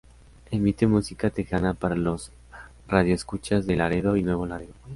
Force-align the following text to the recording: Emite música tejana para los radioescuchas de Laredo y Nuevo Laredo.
Emite 0.49 0.87
música 0.87 1.29
tejana 1.29 1.75
para 1.75 1.93
los 1.95 2.31
radioescuchas 2.87 3.67
de 3.67 3.75
Laredo 3.75 4.17
y 4.17 4.23
Nuevo 4.23 4.47
Laredo. 4.47 4.73